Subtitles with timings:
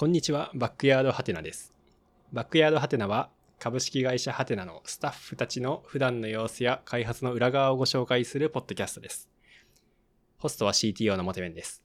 [0.00, 1.74] こんにちは、バックヤードハテナです。
[2.32, 9.28] バックヤードハテナは株式会社ハテナのスタッフたちの普段の様子や開発の裏側をご紹介するポッドキャストです。
[10.38, 11.82] ホストは CTO のモテメンです。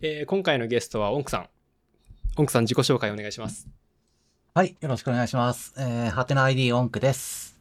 [0.00, 1.48] えー今回のゲストはオンクさん。
[2.38, 3.68] オンクさん自己紹介お願いします。
[4.54, 5.74] はい、よろしくお願いします。
[5.76, 7.58] えー、ハテナ ID オンクです。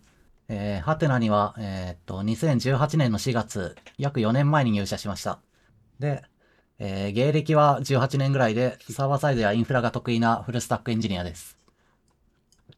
[0.48, 5.42] えー、ハテナには、えーっと、2018年の4月、約4年前に入社しました。
[6.00, 6.24] で、
[6.84, 11.56] えー、芸歴は18年ぐらいで、サーバーサイドやインフラが得意なフルスタックエンジニアです。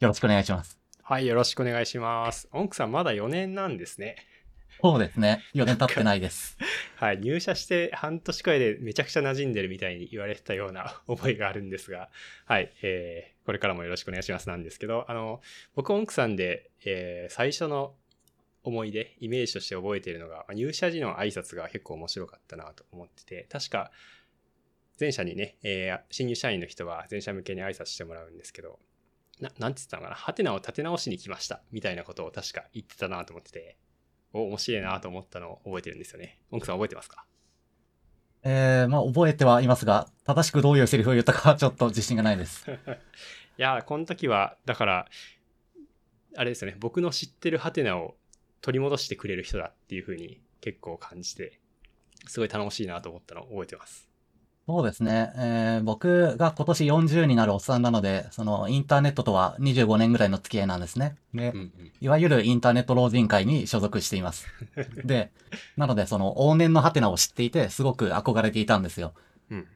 [0.01, 0.77] よろしくお願いします。
[1.03, 2.49] はい、よろしくお願いします。
[2.51, 4.17] onk さんまだ4年なんですね。
[4.81, 5.41] そうですね。
[5.55, 6.57] 4年経ってないです。
[6.97, 12.09] はい、入社して半年くらいでめちゃくちゃ馴染んでるみたいに言われてたような覚えがあるんですが、
[12.45, 15.41] はい、えーこれからもよろしくお願いしますなんですけど、あの、
[15.75, 17.93] 僕、 onk さんで、えー最初の
[18.63, 23.91] 思い出、イメージとして覚えているのが、まあ入社時の挨拶が結構面白かったなと思ってて、確か、
[24.99, 28.79] 前社にね、えー新入社員の人は前社向けに挨拶してもらうんですけど、
[29.39, 33.77] ななんて言ってたのかな、ハテナを立て直しに来ました、みたいなことを確か言ってたなと思ってて、
[34.31, 36.39] お、面白いなと思ったのを覚えてるんですよね。
[36.51, 37.25] オンクさん覚えてますか？
[38.45, 42.65] えー、まあ、覚えてはいますが、正しくどういうセリフを言ったかは ちょっと自信がないです。
[43.57, 45.09] いや、この時は、だから、
[46.35, 48.15] あれですよね、僕の知ってるハテナを
[48.63, 51.59] 取り戻してくれる人だっていう風に結構感じて、
[52.27, 54.07] すごい頼もしいなと思ったのを覚えてます。
[54.65, 55.33] そうですね。
[55.35, 61.17] えー僕が今年40になるおっさんなので、そのインターネットとは25年ぐらいの付き合いなんですね。
[61.33, 61.91] で、うんうん。
[61.99, 64.47] いわゆるインターネット老人会に所属しています。
[65.03, 65.31] で、
[65.75, 69.13] なのでその往年のハテナを知っていて、すごく憧れていたんですよ。
[69.49, 69.67] うん。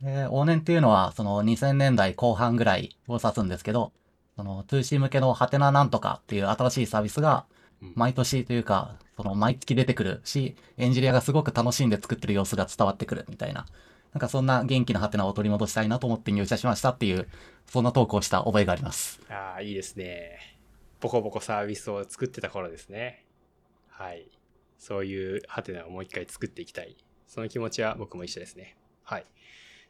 [0.00, 3.92] で、往年っていうのはその2000年代後半ぐらいを指すんですけど、
[4.36, 13.66] その 2C 向けのハテナなんとかっていう新しいサービスがうん毎年というか、その毎月出てくるし、エンジニアがすごく楽しんで作ってる様子が伝わってくるみたいな。
[14.12, 17.28] なんかそんな元気なハテナを取り戻したいなと思って入社しましたっていう、
[17.66, 19.20] そんな投稿をした覚えがあります。
[19.28, 20.38] ああ、いいですね。
[21.00, 23.24] ボコボコサービスを作ってた頃ですね。
[23.88, 24.28] はい。
[24.78, 26.96] そういうハテナをもう一回作っていきたい。
[27.26, 28.76] その気持ちは僕も一緒ですね。
[29.02, 29.26] はい。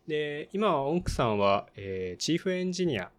[0.06, 3.10] で、今は onk さんは、えーチーフエンジニアっ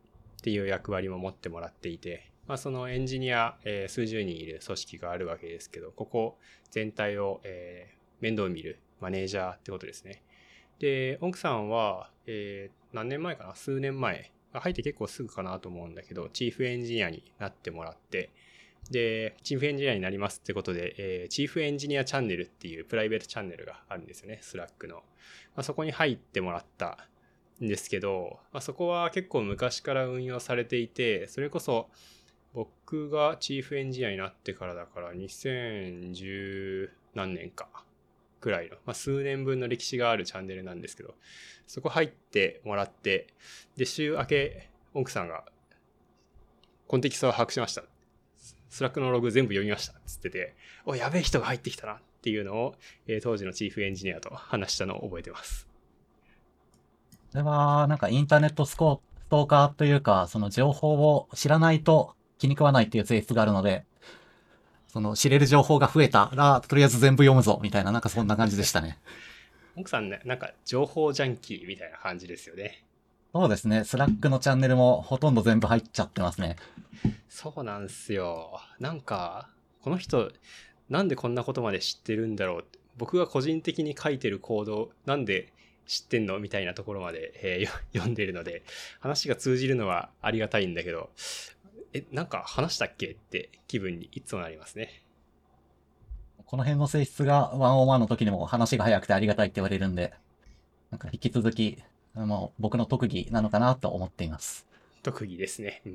[0.41, 6.37] ていう役割も持ってもらっていて、まあ、そのエンジニア、えー数十人いる組織があるわけですけど、ここ
[6.71, 10.23] 全体を、えー面倒見るマネージャーってことですね。
[10.79, 13.55] で、 onk さんは、えー何年前かな？
[13.55, 14.31] 数年前。
[14.53, 18.29] 入って結構すぐかなと思うんだけど、チーフエンジニアになってもらって、
[18.89, 24.95] で、チーフエンジニアになりますってことで、えーチーフエンジニアチャンネルっていうプライベートチャンネルがあるんですよね、 Slack の。
[24.95, 25.03] ま
[25.57, 27.05] あ、そこに入ってもらった
[27.61, 31.89] んですけど、まあ、そこは結構昔から運用されていて、それこそ
[32.55, 37.67] 僕がチーフエンジニアになってからだから2010何年か
[38.39, 41.15] くらいの、まあ、数年分の歴史があるチャンネルなんですけど、
[41.67, 43.27] そこ入ってもらって、
[43.75, 45.43] で、週明け、 onk さんが、
[46.87, 47.83] コンテキストを把握しました。
[48.69, 50.01] Slack のログ全部読みましたっ。
[50.05, 50.55] つってて、
[50.85, 52.75] お、やべえ人が入ってきたなっていうのを、
[53.07, 55.67] えー当時のチーフエンジニアと話したのを覚えてます。
[57.31, 63.85] これは、なんかインターネットスコストーカーというか、その情報を知らないと気に食わないっていう性質があるので、
[64.87, 68.97] その知れる情報が増えたら、とりあえず全部読むぞ、みたいな、なんかそんな感じでしたね。
[69.75, 72.85] オンクさんね、なんか情報ジャンキーみたいな感じですよね。
[73.33, 73.83] そうですね。
[73.83, 76.55] Slackのチャンネルもほとんど全部入っちゃってますね。
[77.27, 78.61] そうなんすよ。
[78.79, 79.49] なんか、
[79.81, 80.31] この人、
[80.89, 82.65] なんでこんなことまで知ってるんだろう
[82.97, 85.51] 僕が個人的に書いてるコード、なんで
[85.85, 88.63] 知ってんのみたいなところまで、えーよ 読んでいるので、
[88.99, 91.09] 話が通じるのはありがたいんだけど、
[91.95, 95.01] え、なんか話したっけって気分にいつもなりますね。
[96.45, 100.13] この辺の性質が101の時にも話が早くてありがたいって言われるんで、
[100.91, 101.81] なんか引き続き、
[102.13, 104.67] もう僕の特技なのかなと思っています。
[105.03, 105.81] 特技ですね。
[105.85, 105.91] うん。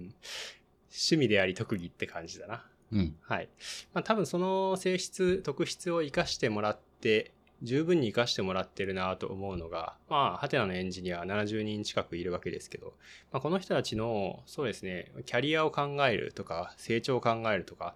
[0.91, 2.65] 趣味であり特技って感じだな。
[2.93, 3.17] うん。
[3.21, 3.51] はい。
[3.93, 12.95] まあ多分その性質、特質を活かしてもらって、十分に活かしてもらってるなと思うのが、まあ、ハテナのエンジニア70人近くいるわけですけど、
[13.33, 17.95] まあ、この人たちの、そうですね、キャリアを考えるとか、成長を考えるとか、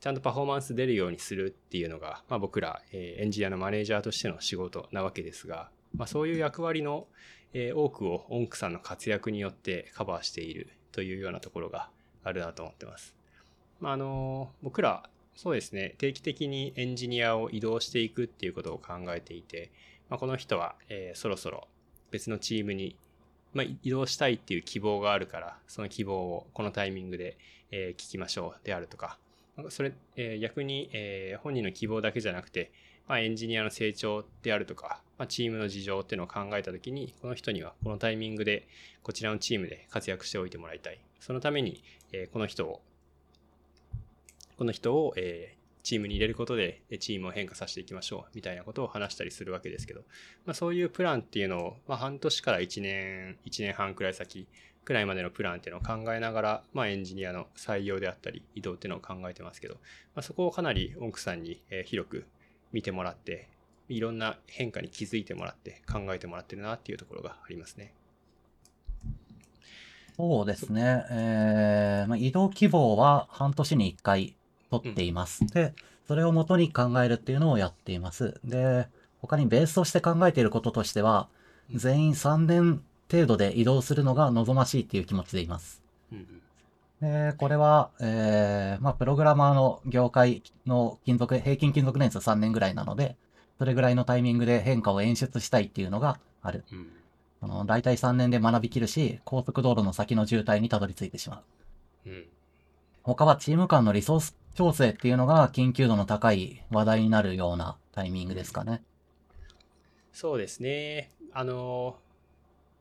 [0.00, 7.06] ちゃんとパフォーマンス出るようにするっていうのが、まあ、僕ら、えーエンジニアのマネージャーとしての仕事なわけですが、まあ、そういう役割の、
[7.52, 11.88] えー多くをオンクさんの活躍によってカバーしているというようなところが
[12.22, 13.14] あるなと思ってます。
[13.80, 19.70] まあ、あの僕らそうですね定期的にエンジニアを移動していくっていうことを考えていて、
[20.08, 21.68] まあ、この人は、えーそろそろ
[22.10, 22.96] 別のチームに、
[23.54, 27.36] まあ、移動したいっていう希望があるからその希望をこのタイミングで、
[27.70, 29.18] えー聞きましょうであるとか
[29.70, 32.70] それ、えー逆に、えー本人の希望だけじゃなくて、
[33.06, 38.66] まあ、エンジニアの成長であるとか、まあ、チームの事情っていうのを考えたときに、この人にはこのタイミングで
[39.02, 40.98] こちらのチームで活躍しておいてもらいたい。
[41.20, 41.82] そのために、
[42.12, 42.80] えー、この人を、
[44.56, 50.00] この人を、えー、チームに入れることでチームを変化させていきましょうみたいなことを話したりするわけですけど、
[50.46, 54.46] まあ、そういうプランっていうのを、まあ、半年から1年、1年半くらい先
[54.84, 59.80] くらいまでのプランっていうのを考えながら、まあ、エンジニアの採用であったり移動っていうのを考えてますけど、ま
[60.20, 62.26] あ、そこをかなり奥さんに広く
[62.72, 63.48] 見てもらって
[63.88, 67.94] いろんな変化に気づいてもらって考えてもらってるなっていうところがありますね。
[70.16, 71.04] そうですね。
[71.10, 74.36] えーまあ、移動希望は半年に1回
[74.80, 75.42] 取っています。
[75.42, 75.74] うん、で、
[76.06, 78.40] それをもとに考えるっていうのをやっています。
[78.44, 78.88] で、
[79.20, 81.28] 他にベースとして考えていることとしては、
[81.74, 85.82] 全員3年程度で移動するのが望ましいっていう気持ちでいます。
[86.12, 86.40] うん
[87.00, 93.16] で、これは、えー、まあ、プログラマーの業界の金属、平均金属年数3年ぐらいなので、
[93.58, 96.64] それぐらいのタイミングで変化を演出したいっていうのがある。
[96.72, 96.88] うん、
[97.40, 101.42] その大体3年で学びきるし、高速道路の先の渋滞にたどり着いてしま
[102.06, 102.08] う。
[102.08, 102.24] うん、
[103.04, 108.82] 他はチーム間のリソース調整っていうのが緊急度の高い話題になるようなタイミングですかね。
[110.10, 111.10] そうですね。
[111.34, 111.98] あの、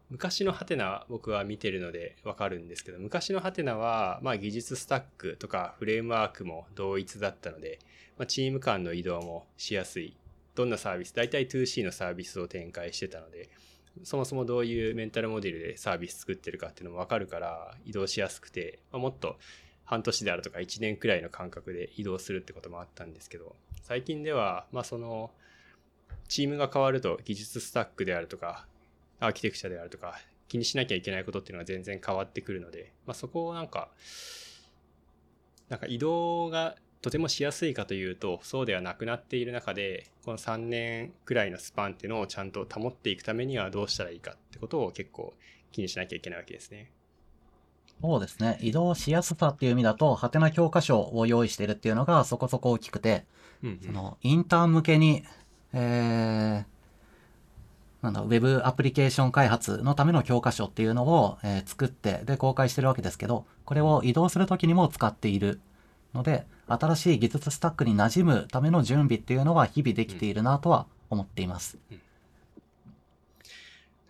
[0.10, 7.80] 昔のハテナ僕は見てるのでわかるんですけど、昔のハテナは、まあ技術スタックとかフレームワークも同一だったので、
[8.18, 10.16] まあ、チーム間の移動もしやすい。
[10.56, 13.50] どんなサービス、大体 2C のサービスを展開してたので、
[14.04, 19.38] そもそもどういうメンタルモデルでサービス作ってるかっていうのもわかるから移動しやすくて、まあ、もっと
[19.86, 25.32] 半年であるとか1年くらいの間隔で移動するってこともあったんですけど、最近では、まあその、
[26.28, 28.66] チームが変わると技術スタックであるとか、
[29.20, 33.90] アーキテクチャであるとか、気にしなきゃいけないことっていうのは全然変わってくるので、まあ、そこをなんか、
[35.70, 45.34] なんか移動がとてもしやすいかというと、そうではなくなっている中で、この3年くらいのスパンっていうのをちゃんと保っていくためにはどうしたらいいかってことを結構
[45.72, 46.92] 気にしなきゃいけないわけですね。
[48.04, 48.58] そうですね。
[48.60, 53.24] 移動しやすさっていう意味だと、ハテナ教科書を用意してるっていうのがそこそこ大きくて、
[53.64, 55.24] うんうん、そのインターン向けに、
[55.72, 56.66] えー、
[58.02, 65.62] なんだ、ウェブアプリケーション開発のための教科書っていうのを、えー、作って、で、公開してるわけですけど、これを移動するときにも使っている
[66.14, 71.78] ので、新しい技術スタックに馴染むための準備っていうのは日々できているなとは思っています。
[71.90, 72.02] うんうん、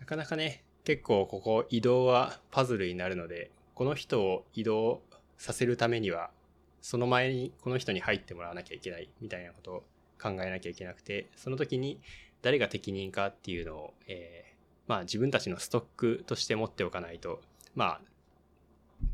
[0.00, 5.02] なかなかね、結構ここ移動はパズルになるので、この人を移動
[5.36, 6.30] させるためには、
[6.80, 9.84] その前にこの人に入ってもらわなきゃいけないみたいなことを
[10.20, 12.00] 考えなきゃいけなくて、その時に
[12.42, 14.54] 誰が適任かっていうのを、えー、
[14.86, 17.40] まあ自分たちのストックとして持っておかないと、
[17.74, 18.00] まあ、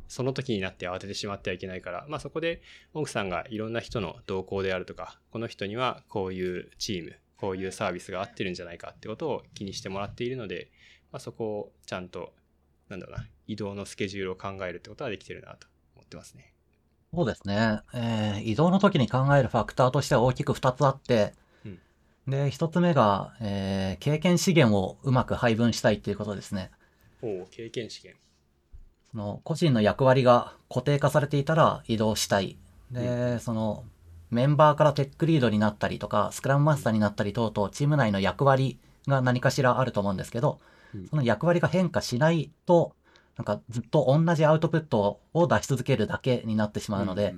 [0.09, 2.61] その時になって慌ててしまってはいけないから、まあそこで
[2.93, 10.71] 奥さんがいろんな人の動向であるとか、この人にはこういうチーム、こういうサービスが合ってるんじゃないかってことを気にしてもらっているので、
[11.13, 12.33] まあそこをちゃんと、
[12.91, 16.53] なんだろうな、移動のスケジュールを考えるってことはできてるなと思ってますね。
[17.15, 17.81] そうですね。
[17.95, 21.33] えー、移動の時に考えるファクターとしては大きく2つあって、
[22.31, 26.71] で、一つ目が、えー、経験資源をうまく配分したいっていうことですね。
[27.23, 28.23] お経験資源。
[29.11, 32.57] その、個人の役割が固定化されていたら移動したい。
[32.91, 33.85] で、うん、その、
[34.31, 38.79] メンバーからテックリードになったりとか、スクラムマスターになったり等々、チーム内の役割
[39.09, 40.61] が何かしらあると思うんですけど、
[41.09, 42.95] その役割が変化しないと、
[43.37, 47.35] なんかずっと同じアウトプットを出し続けるだけになってしまうので、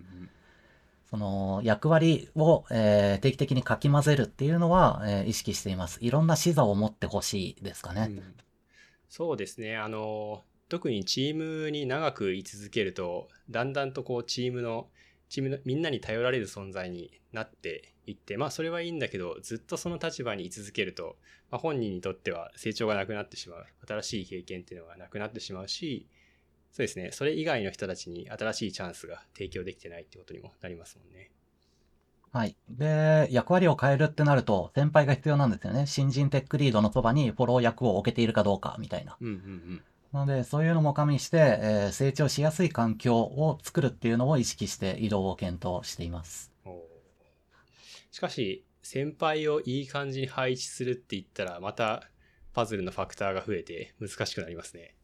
[1.12, 5.99] その役割を、えー、定期的にかき混ぜるっていうのは、えー、意識しています。
[6.00, 8.35] いろんな視座を持ってほしいですかね、うん、
[9.11, 9.76] そうですね。
[9.76, 14.88] あの、特にチームに長く居続けると、だんだんとこうチームの、
[15.33, 21.17] チームのみんなに頼られる存在になっていって、まあそれはいいんだけど、ずっとその立場に居続けると、
[21.51, 23.65] まあ、本人にとっては成長がなくなってしまう。
[23.89, 26.07] 新しい経験っていうのがなくなってしまうし、
[26.71, 27.12] そうですね。
[27.12, 31.31] それ以外の人たちに新しいチャンスが提供できてないってことにもなりますもんね。
[32.31, 32.55] はい。
[32.69, 35.87] で、役割を変えるってなると、先輩が必要なんですよね。
[35.87, 39.17] 新人テックリードのそばにフォロー役を置けているかどうか、みたいな。
[39.19, 39.83] うんうんうん。
[40.12, 46.52] なので、そういうのも加味して、えー、成長しやすい環境を作るっていうのを意識して移動を検討しています。
[48.11, 52.11] しかし、先輩をいい感じに配置するって言ったら、また
[52.52, 54.95] パズルのファクターが増えて難しくなりますね。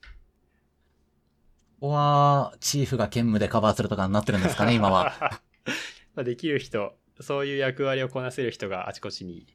[1.81, 5.41] ここは、チーフが兼務でカバーするとかになってるんですかね、今は。
[6.15, 9.47] まあできる人、そういう役割をこなせる人があちこちに、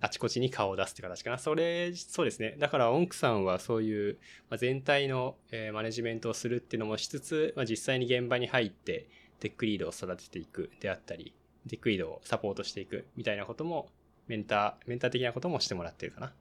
[0.00, 1.38] あちこちに顔を出すって形かな。
[1.38, 2.56] それ、そうですね。
[2.58, 9.06] だから、オンクさんはそういう、まあ、全体の、えー、マネジメントをするっていうのもしつつ、まあ、実際に現場に入って、
[9.40, 11.34] テックリードを育てていくであったり、
[11.68, 13.88] テックリードをサポートしていくみたいなことも
[14.28, 16.32] メンター、メンター的なこともしてもらってるかな。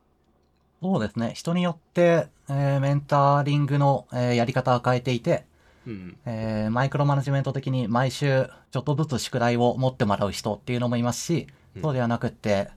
[0.82, 1.34] そうですね。
[1.34, 5.46] 人によって、えーメンタリングの、えーやり方は変えていて、
[5.86, 6.18] うん。
[6.26, 12.70] えーマイクロマネジメント的に毎週ちょっとずつ宿題を持ってもらう人っていうのもいますし、うんそうではなくって、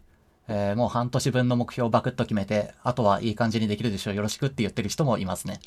[0.54, 5.60] えーもう半年分の目標をバクッと決めて、あとはいい感じにできるでしょう、よろしくって言ってる人もいますね。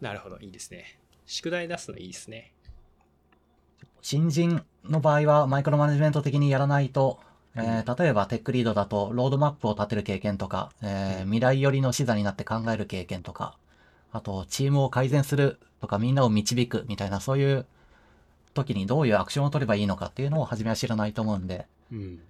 [0.00, 0.98] なるほど、いいですね。
[1.26, 2.52] 宿題出すのいいですね。
[4.02, 7.20] 新人の場合はマイクロマネジメント的にやらないと、
[7.54, 13.56] えー例えばテックリードだとロードマップを立てる経験とか、えー未来寄りの視座になって考える経験とか、
[14.12, 17.66] あとチームを改善するとかみんなを導くみたいなそういう
[18.54, 22.20] 時にどういうアクションを取ればいいのかっていうのを初めは知らないと思うんで、うん。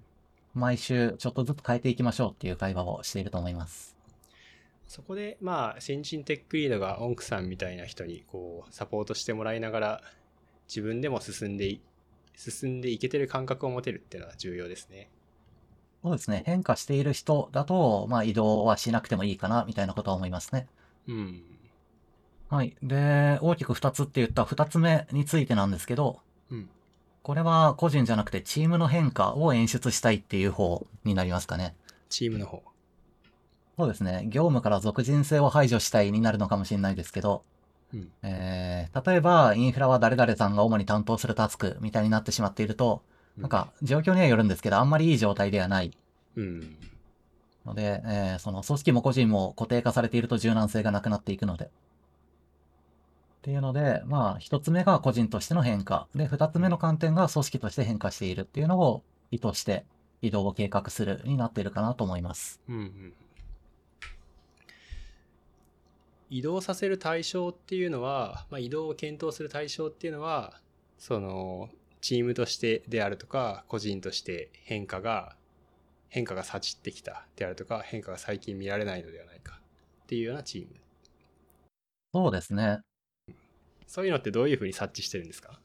[0.56, 3.96] 毎週ちょっとずつ変えていきましょうっていう会話をしていると思います。
[4.86, 10.02] そこで、まあ、新人テックリードがオンクさんみたいな人に、こう、サポートしてもらいながら、
[10.68, 11.80] 自分でも進んでい、
[12.36, 15.10] 進んでいけてる感覚を持てるっていうのは重要ですね。
[16.02, 16.44] そうですね。
[16.46, 20.68] 変化している人だと、まあ移動はしなくてもいいかなみたいなことは思いますね。
[21.08, 21.42] うん。
[22.48, 22.76] はい。
[22.82, 26.25] で、大きく2つって言った2つ目についてなんですけど、うん。
[27.26, 31.75] これは個人じゃなくてチームの変化を演出したいっていう方になりますかね。
[32.09, 32.62] チームの方。
[33.76, 34.26] そうですね。
[34.28, 37.42] 業務から属人性を排除したいになるのかもしれないですけど、
[37.92, 38.12] うん。
[38.23, 43.02] えー、例えばインフラは誰々さんが主に担当するタスクみたいになってしまっていると、
[43.37, 45.90] なんか状況にはよるんですけど、あんまりいい状態ではない
[46.37, 46.76] うん。
[47.64, 51.71] ので、えーその組織も個人も固定化されていると柔軟性がなくなっていくので。
[53.46, 56.08] っていうので、まあ、一つ目が個人としての変化。
[56.16, 59.86] で、二つ目の観点が組織として変化しているっていうのを意図して
[60.20, 62.60] 移動を計画するになっているかなと思います。
[62.68, 63.14] うんうん。
[66.28, 70.60] 移動させる対象っていうのは、まあ、移動を検討する対象っていうのは、
[70.98, 71.68] その、
[72.00, 75.36] チームとしてであるとか、個人として変化が、
[76.08, 79.60] 変化が察知ってきたであるとか、変化が最近見られないのではないか
[80.02, 80.74] っていうようなチーム。
[82.12, 82.80] そうですね。
[83.86, 85.58] そういうのってどういうふうに察知してるんですか？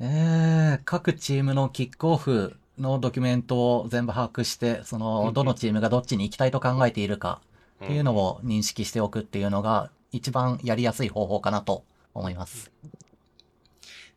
[0.00, 7.40] えー、各チームのキックオフのドキュメントを全部把握して、その、んどのチームがどっちに行きたいと考えているか
[7.84, 8.16] っていうのを。
[8.16, 12.70] を認識しておくっていうのが一番やりやすい方法かなと思います。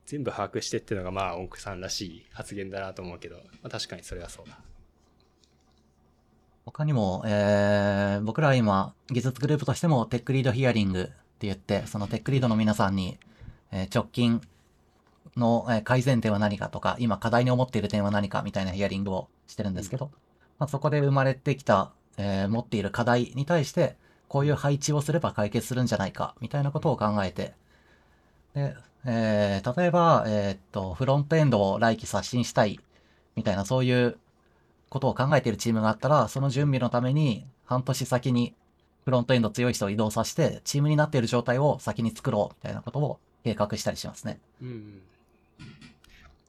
[0.05, 4.59] 全部把握してっていうのがまあ、音クさんらしい発言だなと思うけど、まあ、確かにそれはそうだ。
[6.65, 13.19] 他にも、えー、僕らは今、技術グループとしてもテックリードヒアリングって言って、そのテックリードの皆さんに、
[13.71, 14.41] えー直近
[15.35, 20.09] の、えー改善点は何かとか、今課題に思っている点は何かみたいなヒアリングをしてるんですけど、
[20.57, 23.95] まあ、そこで生まれてきた、えー持っている課題に対して、
[24.27, 27.53] こういう配置をすれば解決するんじゃないか、みたいなことを考えて、
[28.55, 28.75] で、
[29.05, 32.79] えー例えば、えーっと、フロントエンドを来期刷新したい、
[33.35, 34.17] みたいな、そういう
[34.89, 38.55] ことを考えているチームがあったら、その準備のために半年先に
[39.07, 44.37] フロントエンド強い人を移動させて、チームになっている状態を先に作ろうみたいなことを計画したりしますね。
[44.61, 45.01] うんうん。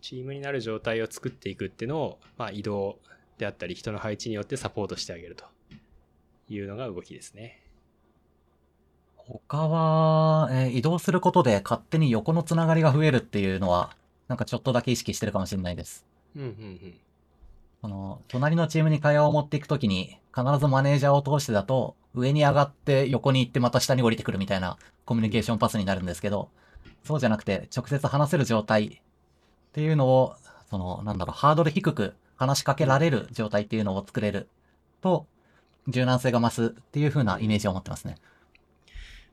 [0.00, 2.98] チームになる状態を作っていくっていうのを、まあ、移動
[3.38, 5.44] であったり、人の配置によってサポートしてあげると
[6.48, 7.62] いうのが動きですね。
[9.14, 13.94] 他は、えー移動することで勝手に横のつながりが増えるっていうのは、
[14.26, 16.04] なんかちょっとだけ意識してるかもしれないです。
[16.34, 16.50] うんうんう
[16.88, 16.94] ん。
[17.82, 26.50] あの、隣のチームに会話を持っていくときに、必ずマネージャーを通してだと、上に上がって横に行ってまた下に降りてくるみたいなコミュニケーションパスになるんですけど、
[27.04, 28.90] そうじゃなくて直接話せる状態っ
[29.72, 30.36] ていうのを、
[30.70, 34.48] その、なんだろう、ハードル低く話しかけられる状態っていうのを作れる
[35.00, 35.26] と、
[35.88, 38.16] 柔軟性が増すっていう風なイメージを持ってますね。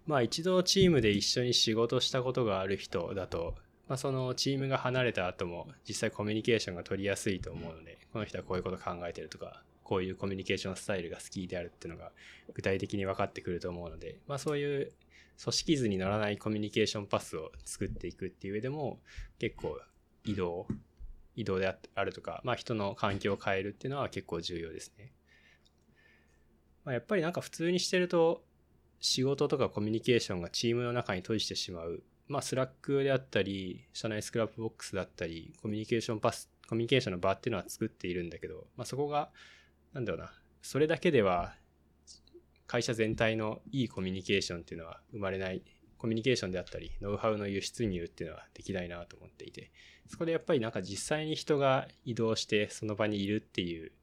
[0.07, 3.55] まあ一度チームで一緒に仕事したことがある人だと、
[3.87, 12.11] まあ、そのチームが離れた後も実際コミュニケーションが取りやすいと思うので、この人はこういうこと考えてるとか、こういうコミュニケーションスタイルが好きであるっていうのが
[12.53, 14.91] 具体的に分かってくると思うので、まあそういう
[15.41, 18.99] 組織図に乗らないコミュニケーションパスを作っていくっていう上でも
[19.39, 19.79] 結構
[20.25, 20.67] 移動、
[21.35, 25.13] 移動であるとか、まあ人の環境を変えるっていうのは結構重要ですね。
[26.83, 28.43] まあ、やっぱりなんか普通にしてると
[28.99, 32.03] 仕事とかコミュニケーションがチームの中に閉じてしまう。
[32.27, 39.29] まあ、 Slackであったり、社内 Scrapbox だったり、コミュニケーションパス、コミュニケーションの場っていうのは作っているんだけど、まあ、そこが、
[39.95, 41.55] なんだろうな、それだけでは、
[42.67, 45.63] 会社全体のいいコミュニケーションっていうのは生まれない、
[45.97, 49.71] コミュニケーションであったり、ノウハウの輸出入っていうのはできないなと思っていて、
[50.09, 53.93] そこでやっぱりなんか実際に人が移動してその場にいるっていう、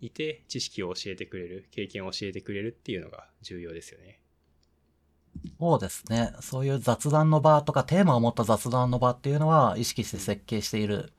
[0.00, 4.20] いて知識を教えてくれる、経験を教えてくれるっていうのが重要ですよね。
[5.60, 6.32] そうですね。
[6.40, 11.12] そういう雑談の場とかテーマを持った雑談の場っていうのは意識して設計している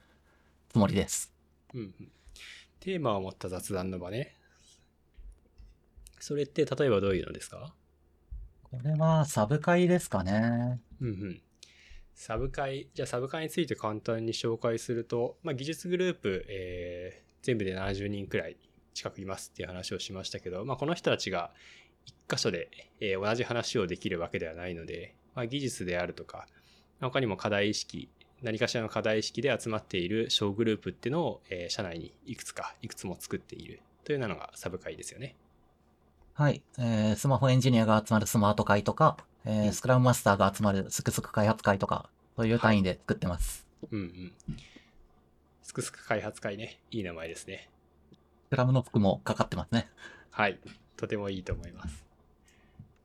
[0.69, 1.31] つもりです。
[1.75, 2.11] うんうん。
[2.85, 4.37] テーマを持った雑談の場ね。
[6.19, 7.73] それって例えばどういうのですか？
[8.61, 10.79] これはサブ会ですかね。
[11.01, 11.41] うんうん。
[12.13, 18.57] サブ会、じゃあサブ会について簡単に紹介すると、まあ、技術グループ、えー全部で70人くらい
[18.93, 21.53] 近くいますっていう話をしましたけど、まあ、この人たちが
[22.05, 26.47] 一箇所で、えー同じ話をできるわけではないので、まあ、技術であるとか、
[27.01, 28.11] 他にも課題意識、
[28.45, 35.35] 何かしらの課題意識で集まっている小グループっていうのを、えー社内にいくつか、いくつも作っているというようなのがサブ会ですよね。
[36.35, 36.61] はい。
[36.77, 43.65] えースマホエンジニアが集まるスマート会とか、えーうんスクラムマスターが集まるスクスク開発会とか、そういう単位で作ってます。
[43.91, 44.33] うんうん。
[45.63, 46.79] すくすく開発会ね。
[46.91, 47.67] いい名前ですね。
[48.47, 49.89] スクラムの服もかかってますね。
[50.29, 50.59] はい。
[50.97, 52.05] とてもいいと思います。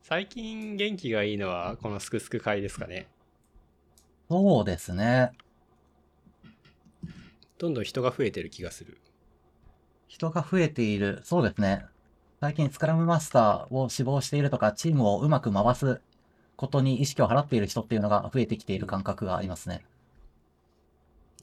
[0.02, 3.08] 最近元気がいいのはこのすくすく会ですかね。
[4.30, 5.32] そうですね。
[7.58, 8.98] どんどん人が増えてる気がする。
[10.06, 11.20] 人が増えている。
[11.24, 11.84] そうですね。
[12.40, 16.00] 最近スクラムマスターを志望しているとか、チームをうまく回す
[16.54, 19.84] ことに意識を払っている人っていうのが増えてきている感覚がありますね。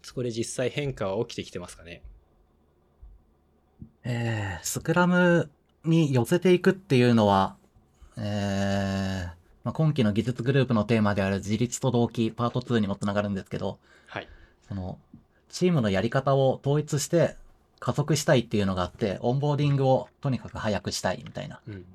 [0.02, 2.02] そこで実際変化は起きてきてますかね？
[4.06, 5.52] えー、スクラム
[5.84, 7.58] に寄せていくっていうのは、
[8.16, 9.32] えー、
[9.68, 14.28] まあ、今期の技術グループのテーマである自立と動機パート2にもつながるんですけど、はい。
[14.66, 14.98] その、
[15.50, 17.36] チームのやり方を統一して
[17.82, 21.60] 加速したいっていうのがあって、オンボーディングをとにかく早くしたいみたいな。
[21.68, 21.86] うん。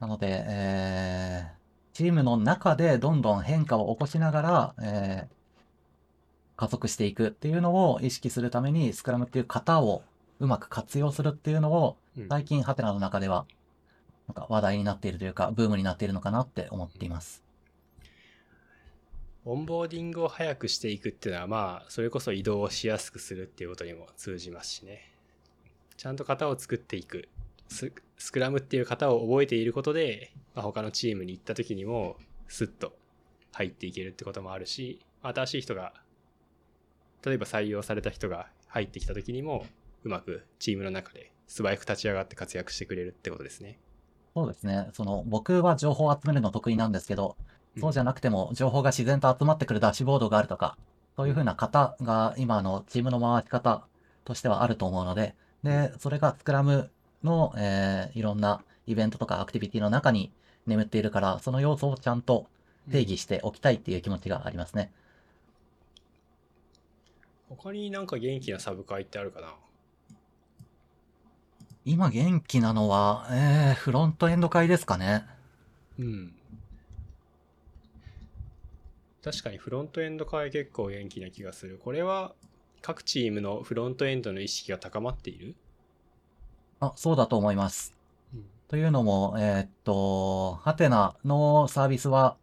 [0.00, 10.04] なので、えー、チームの中でどんどん変化を起こしながら、えー、加速していくっていうのを意識するために、スクラムっていう型を
[10.40, 13.44] うまく活用するっていうのを、うん最近ハテナの中では、
[14.28, 17.42] なんか話題になっているというか、ブームになっているのかなって思っています。
[19.44, 25.10] オンボーディングを早くしていくっていうのはまあそれこそ移動をしやすくするっていうことにも通じますしね。
[25.96, 27.28] ちゃんと型を作っていく。
[27.68, 27.90] ス
[28.32, 32.16] クラムっていう型を覚えていることで、まあ、他のチームに行った時にも
[32.46, 32.96] スッと
[33.52, 35.92] 入っていけるってこともあるし、新しい人が、
[37.24, 39.66] 例えば採用された人が入ってきた時にも
[40.04, 43.78] うまくチームの中で素早く立ち上がって活躍してくれるってことですね。
[44.34, 44.88] そうですね。
[44.92, 47.36] その、僕は情報を集めるの得意なんですけど、
[47.80, 50.76] そうじゃななくても情報が自然と集まってくるダッシュボードがあるとか、
[51.16, 53.84] そういう風な型が今のチームの回し方
[54.24, 56.90] としてはあると思うので、で、それがスクラム
[57.24, 60.32] の、えーいろんなイベントとかアクティビティの中に
[60.66, 62.46] 眠っているから、その要素をちゃんと
[62.90, 64.92] 定義しておきたいっていう気持ちがありますね。
[67.48, 69.54] 他になんか元気なサブ会ってあるかな？
[71.88, 75.24] 今元気なのは、えー、フロントエンド会ですかね。
[75.98, 76.34] うん。
[79.24, 81.80] 確かにフロントエンド会結構元気な気がする。
[81.82, 82.34] これは
[82.82, 85.54] 各チームのフロントエンドの意識が高まっている？
[86.80, 87.94] あ、そうだと思います。
[88.34, 88.44] うん。
[88.68, 92.36] というのも、えーっと、ハテナのサービスは、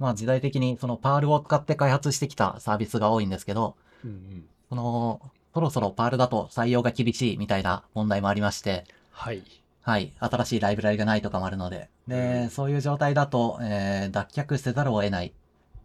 [0.00, 4.44] まあ時代的にそのパールを使って開発してきたサービスが多いんですけど、うんうん。
[4.68, 9.42] その、そろそろパールだと採用が厳しいみたいな問題もありまして、はい。
[9.82, 15.32] はい、新しいライブラリがないとかもあるので、うんで、そういう状態だと、えー脱却せざるを得ない。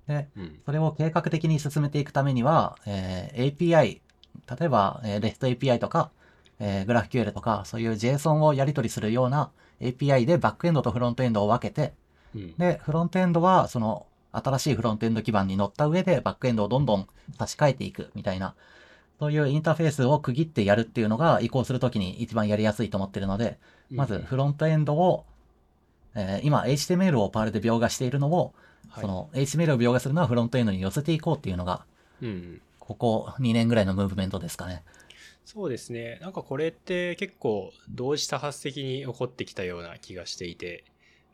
[0.07, 0.59] で、うん。
[0.65, 3.99] それを計画的に進めていくためには、えー API、
[4.59, 6.11] 例えば、えー REST API とか、
[6.59, 9.49] えー GraphQL とか、そういう JSON をやり取りするような
[9.81, 11.93] API でバックエンドとフロントエンドを分けて、
[12.35, 12.55] うん。
[12.57, 17.07] で、フロントエンドは、その、新しいフロントエンド基盤に乗った上で、バックエンドをどんどん
[17.39, 18.53] 差し替えていくみたいな、
[19.19, 23.57] そういうインターフェースを区切ってやるっていうのが移行するときに一番やりやすいと思ってるので、
[23.89, 25.25] まずフロントエンドを、
[26.15, 28.53] えー今 HTML をパールで描画しているのを、
[28.89, 31.85] はい、その HTML を描画するのはフロントエンドに寄せていこうっていうのが。
[32.79, 34.83] ここ2年ぐらいのムーブメントですかね。
[35.45, 36.19] そうですね。
[36.21, 40.85] なんかこれって結構同時多発的に起こってきたような気がしていて、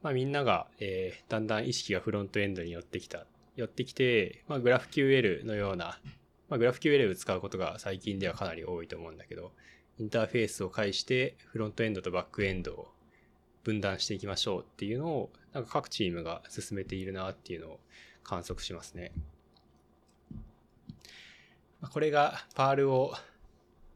[0.01, 3.25] まあみんなが、えーだんだん意識がフロントエンドに寄ってきた。
[3.55, 5.99] 寄ってきて、まあ GraphQL のような、
[6.49, 9.51] まあ GraphQL を使うことが最近ではかなり多いと思うんだけど、
[9.99, 12.91] インターフェースを介してフロントエンドとバックエンドを
[13.63, 17.79] 分断していきましょうっていうのを、なんか各チームが進めているなっていうのを
[18.23, 19.11] 観測しますね。
[21.81, 23.13] まあこれがパールを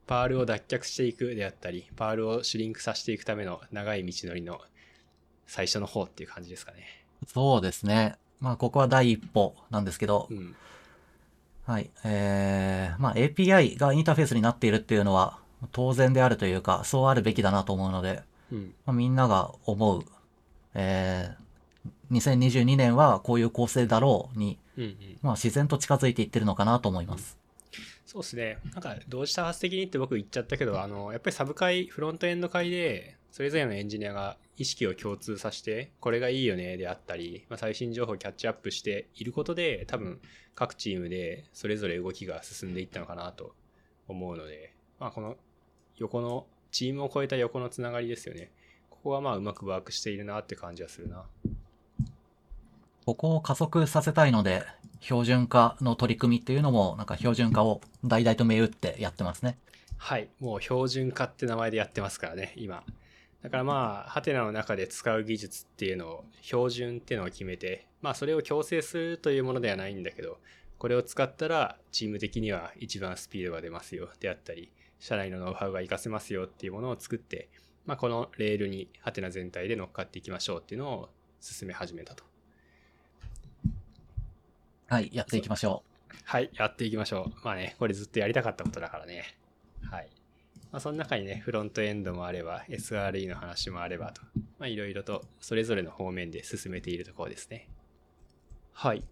[0.05, 4.61] パールを脱却していくであったり、パールをシュリンクさせていくための長い道のりの
[5.45, 7.05] 最初の方っていう感じですかね。
[7.27, 8.15] そうですね。
[8.39, 10.55] まあ、ここは第一歩なんですけどう、ん。
[11.67, 11.89] はい。
[12.05, 15.37] えー、まあ API がインターフェースになっているっていうのは
[15.73, 18.73] 当然であるというか、そうあるべきだなと思うので、うん。
[18.85, 20.05] まあ、みんなが思う、
[20.73, 24.97] えー、2022年はこういう構成だろうに、うんうん。
[25.21, 27.37] まあ自然と近づいていってるのかなと思います。
[28.05, 28.59] そうですね。
[28.71, 40.19] なんか同時多発的にって僕言っちゃったけど、あの、やっぱりサブ会、フロントエンド会で、それぞれのエンジニアが意識を共通させて、これがいいよねであったり、まあ、最新情報をキャッチアップしていることで、多分
[40.55, 43.53] 各チームでそれぞれ動きが進んでいったのかなと
[44.07, 45.35] 思うので、まあ、この
[45.97, 48.49] 横の、チームを超えた横のつながりですよね。
[48.89, 51.23] ここはまあうまくワークしているなって感じはするな。
[53.05, 54.63] ここを加速させたいので、
[54.99, 59.59] 標準化の取り組みっていうのも、なんか標準化を大々と銘打ってやってますね。
[59.97, 60.27] はい。
[60.39, 62.83] もう標準化って名前でやってますからね、今。
[63.43, 70.39] だからまあ、ハテナの中で使う技術っていうのを、標準っていうのを決めて、まあそれを強制するというものではないんだけど、
[70.77, 77.49] これを使ったらチーム的には一番スピードが出ますよであったり、社内のノウハウが活かせますよっていうものを作って、
[77.85, 82.23] まあこのレールにハテナ全体で乗っかっていきましょうっていうのを進め始めたと。
[84.87, 85.83] はい、やっていきましょ
[86.23, 87.45] はい、やっていきましょう。
[87.45, 89.37] まあね、これずっとやりたかったことだからね。
[89.89, 90.09] はい。
[90.71, 94.21] まあ、その中にね、フロントエンドもあれば、SRE の話もあればと、
[94.59, 97.69] まあいろいろとそれぞれの方面で進めているところですね。
[98.73, 99.03] はい。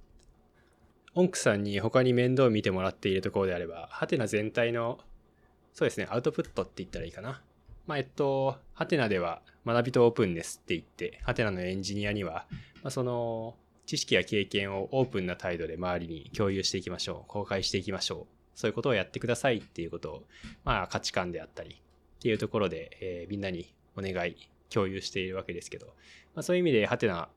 [1.14, 5.00] オンクさんに他に面倒を見てもらっているところであれば、ハテナ全体の、
[5.74, 7.42] そうですね、アウトプットって言ったらいいかな。
[7.88, 12.46] まあ、えっと、ハテナでは学びとオープンネスって言って、ハテナのエンジニアには、
[12.84, 17.30] まあ、その、知識や経験をオープンな態度で周りに共有していきましょう。
[17.30, 18.35] 公開していきましょう。
[18.56, 20.24] そういうことをやってくださいっていうことを、
[20.64, 21.82] まあ価値観であったり
[22.18, 24.36] っていうところで、えー、みんなにお願い、
[24.70, 25.86] 共有しているわけですけど、
[26.34, 27.30] まあ、そういう意味でハテナ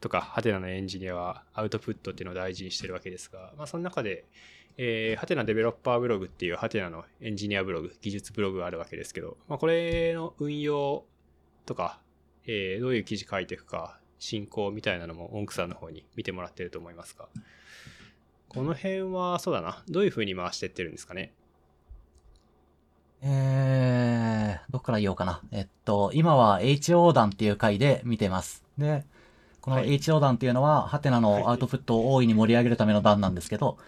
[0.00, 4.24] とかハテナのエンジニアはアウトプットっていうのを大事にしてるわけですが、まあその中で、
[4.76, 11.04] えー、ハテナデベロッパーブログっていうハテナのエンジニアブログ、技術ブログがあるわけですけど、まあこれの運用
[11.66, 12.00] とか、
[12.46, 17.28] えー、どういう記事書いていくか、進行みたいなのも、オンクさんの方に見てもらってると思いますが、
[18.54, 21.32] この辺は、そうだな、どういう風に回してってるんですかね？
[23.22, 23.26] う。
[23.26, 25.40] えー、どっから言おうかな。
[25.50, 28.62] えっと、今は HO 団っていう回で見てます。
[28.78, 29.04] で、
[29.60, 33.78] このはい HO 団っていうのは、ハテナのアウトプットを大いに盛り上げるための団なんですけど、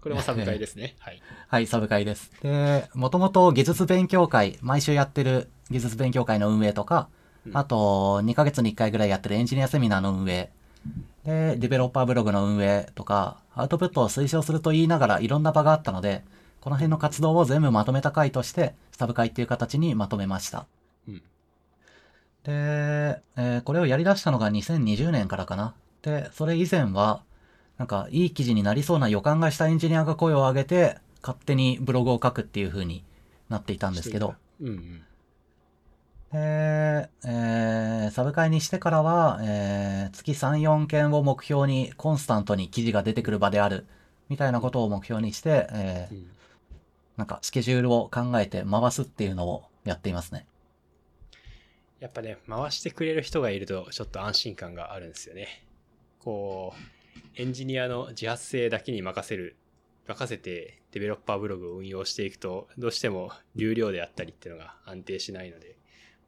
[0.00, 0.96] これもサブ会ですね。
[1.00, 1.22] はい。
[1.48, 2.32] はい、サブ会です。
[2.42, 7.08] で、もともと技術勉強会、毎週やってる技術勉強会の運営とか、
[7.46, 10.50] うんあと、2ヶ月に1回ぐらいやってるエンジニアセミナーの運営、
[11.24, 16.24] で、デベロッパーブログの運営とか、アウトプットを推奨すると言いながらいろんな場があったので、
[16.60, 20.66] この辺の活動を全部まとめた回として、サブ会っていう形にまとめました。
[21.06, 21.22] うん。
[22.44, 25.74] で、えーこれをやり出したのが2020年からかな。
[26.02, 27.22] で、それ以前は、
[27.76, 33.04] なんか、いい記事になりそうな予感がしたエンジニアが声を上げて、勝手にブログを書くっていう風に
[33.48, 35.02] なっていたんですけど、うんうん。
[36.32, 43.86] で、えーサブ会にしてからは、えー月3、4件を目標にコンスタントに記事が出てくる場である、
[44.28, 46.30] みたいなことを目標にして、えーうん
[47.18, 50.46] なんかスケジュールを考えて回すっていうのをやっていますね。
[51.98, 55.64] やっぱね、回してくれる人がいるとちょっと安心感があるんですよね。
[56.20, 59.56] こう、エンジニアの自発性だけに任せる、
[60.06, 65.74] 任せてデベロッパーブログを運用していくと、どうしても流量であったりっていうのが安定しないので、ま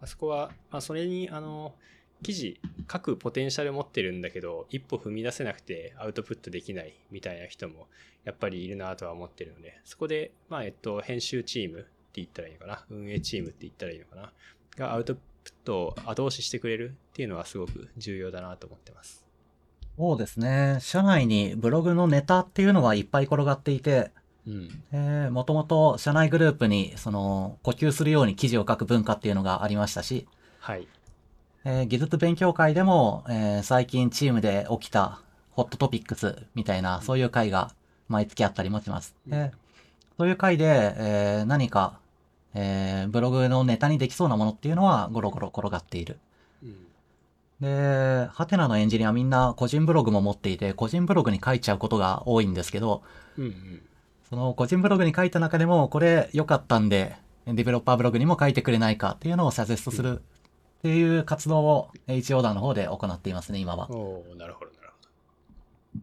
[0.02, 1.74] あ、そこは、まあ、それに、あの、
[2.22, 2.60] 記事
[2.90, 7.86] 書くポテンシャル持ってるんだけど、一歩踏み出せなくてアウトプットできないみたいな人も
[8.24, 14.32] やっぱりいるなとは思ってるので、そこで、まあ、えっと、編集チームって言ったらいいのかな、運営チームって言ったらいいのかな、
[14.76, 19.26] がアウトプットを後押ししてくれるっていうのはすごく重要だなと思ってます。
[19.96, 20.78] そうですね。
[20.80, 24.12] 社内にブログのネタっていうのはいっぱい転がっていて、
[24.46, 24.82] うん。
[24.92, 30.26] えー、もともと社内グループに、その、呼吸するように記事を書く文化っていうのがありましたし、
[30.58, 30.86] はい。
[31.64, 37.72] えー技術勉強会でも、えー最近チームで起きたホットトピックスみたいな、そういう会が
[38.08, 39.14] 毎月あったりもします。
[39.26, 39.52] うんで
[40.18, 41.98] そういう会で、えー何か、
[42.54, 46.18] えーブログのネタにできそうなものっていうのはゴロゴロ転がっている。
[46.62, 46.76] うん。
[47.60, 53.02] で、ハテナのエンジニアみんな個人ブログも持っていて、個人ブログに書いちゃうことが多いんですけど、
[53.36, 53.82] うんうん。
[54.30, 57.16] その個人ブログに書いた中でも、これ良かったんで、
[57.46, 63.90] デベロッパーブログにも書いてくれないかっていうのをサジェストするっていう活動を HO 団の方で行っていますね、今は。
[63.90, 66.00] おおなるほど、なるほど。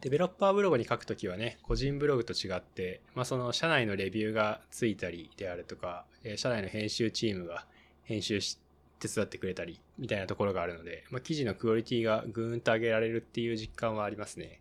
[0.00, 7.66] デベロッパーブログに書くときはね、個人ブログと違って、まあ、その社内のレビューがついたりであるとか、えー社内の編集チームが
[8.04, 8.58] 編集し、
[9.00, 14.60] 手伝ってくれたり、みたいなところがあるので、まあ、記事のクオリティがぐーんと上げられるっていう実感はありますね。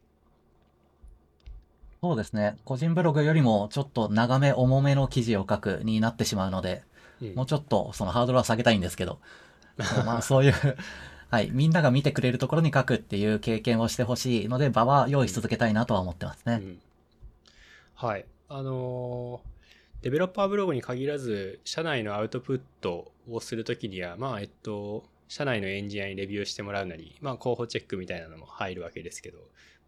[2.04, 2.58] そうですね。
[2.66, 6.84] 個人ブログよりもちょっと長め重めの記事を書くになってしまうので、
[7.22, 9.20] うんもうちょっとそのハードルは下げたいんですけど、
[10.06, 10.54] まあそういう、
[11.32, 16.56] はい、みんなが見てくれるところに書くっていう経験をしてほしいので、場は用意し続けたいなとは思ってますね。
[16.56, 16.82] うん
[17.96, 18.26] はい。
[18.50, 19.54] あのー
[20.02, 29.38] デベロッパーブログに限らず、社内のアウトプットをするときには、まあ、えっと、社内のエンジニアにレビューしてもらうなり、まあ、候補チェックみたいなのも入るわけですけど、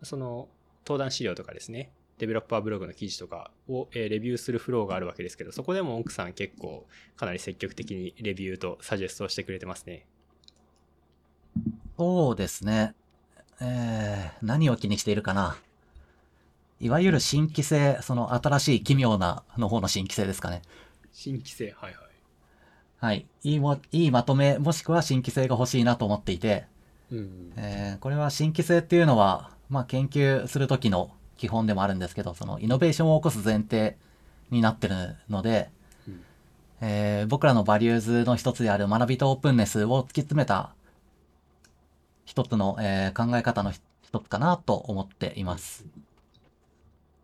[0.03, 0.47] その、
[0.85, 6.85] 登壇資料とかですね、デベロッパーブログの記事とかを、えーレビューするフローがあるわけですけど、そこでも奥さん結構
[7.17, 10.05] かなり積極的にレビューとサジェストをしてくれてますね。
[11.97, 12.93] そうですね。
[13.61, 15.57] えー、何を気にしているかな。
[16.79, 20.61] いわゆる新規性、その新しい奇妙なの方の新規性ですかね。
[21.13, 22.05] 新規性、はいはい。
[22.99, 23.25] はい。
[23.43, 26.65] いいも、いいまとめ、もしくは新規性が欲しいなと思っていて、
[27.11, 27.53] うん。
[27.55, 33.97] えーこれは新規性っていうのは、まあ、研究するときの基本でもあるんですけど、そのイノベーションを起こす前提
[34.51, 35.69] になってるので、
[36.07, 36.21] うん
[36.81, 40.73] えー僕らのバリューズの一つである学びとオープンネスを突き詰めた
[42.25, 45.85] 一つの、えー考え方の一つかなと思っています。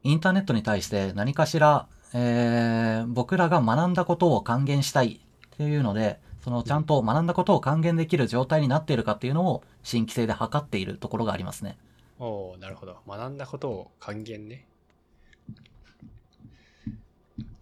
[0.04, 5.22] インターネットに対して何かしら、えー僕らが学んだことを還元したい
[5.54, 11.78] っていうので、そのちゃんと学んだことを還元できる状態になっているかっていうのを新規性で測っているところがありますね。
[12.22, 13.00] おおなるほど。
[13.08, 14.68] 学んだことを還元ね。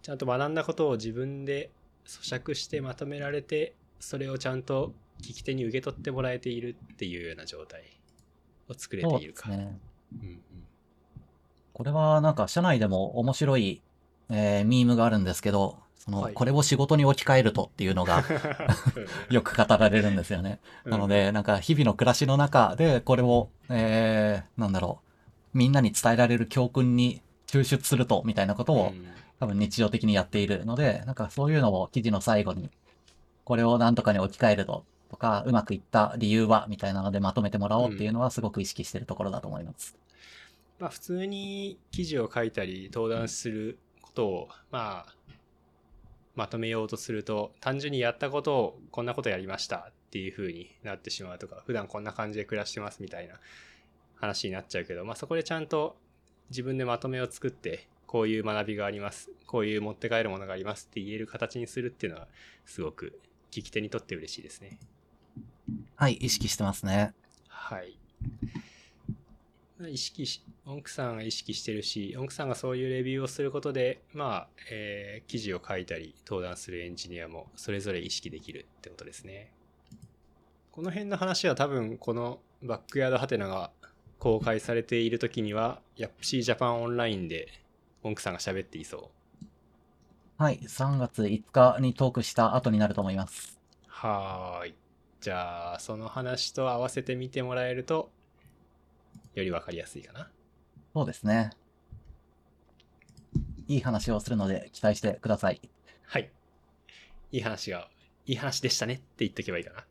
[0.01, 1.71] ちゃんと学んだことを自分で
[2.05, 7.83] 咀嚼してまとめられて、それをちゃんと聞き手に受け取ってもらえているっていうような状態
[8.67, 9.49] を作れているか。
[9.49, 9.79] ね。
[10.21, 10.41] うんうん
[11.71, 13.81] これはなんか社内でも面白い、
[14.29, 18.23] えーミームがあるんですけど、その、はいこれを仕事に置き換えるとっていうのが
[19.29, 20.59] よく語られるんですよね。
[20.85, 25.01] うんなので、なんか日々の暮らしの中でこれを、えー、なんだろ
[25.53, 29.05] う、みんなに伝えられる教訓に抽出すると、みたいなことをうん
[29.39, 32.69] 多分日常的にやっているので、なんかそういうのを記事の最後に、
[33.45, 39.97] これを何とかに置き換えると、とか、うまくいった理由は、みたいなのでまとめてもらおうっていうのはすごく意識してるところだと思います。
[40.77, 45.15] まあ普通に記事を書いたり登壇することをまあ
[46.35, 53.35] まとめようとすると単純にやったことをこんなことやりましたっていう風になってしまうとか普段こんな感じで暮らしてますみたいな
[54.15, 55.97] 話になっちゃうけどまあそこでちゃんと
[56.49, 62.27] 自分でまとめを作ってこういう学びがありますこういう持って帰るものがありますって言える形にするっていうのは
[62.65, 63.19] すごく
[63.51, 64.77] 聞き手にとって嬉しいですね。
[65.95, 67.13] はい、意識してますね。
[67.47, 67.97] はい。
[69.87, 79.51] 意識し、音クさんが意識してるし、音クさんがそういうレビューをすることで、まあ、えー記事を書いたり、登壇するエンジニアもそれぞれ意識できるってことですね。
[80.71, 83.71] この辺の話は多分、このバックヤードハテナが
[84.17, 87.47] 公開されている時には、ヤップシージャパンオンラインで
[88.03, 89.45] 音クさんが喋っていそう。
[90.37, 93.59] はい、3月5日にトークした後になると思います。
[93.87, 94.75] はーい。
[95.21, 98.09] じゃあ、その話と合わせて見てもらえると、
[99.35, 100.29] よりわかりやすいかな。
[100.93, 101.51] そうですね。
[103.67, 105.61] いい話をするので期待してください。
[106.03, 106.31] はい。
[107.31, 107.89] いい話が、
[108.25, 109.85] いい話でしたねって言っとけばいいか